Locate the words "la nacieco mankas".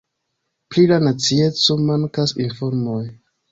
0.91-2.35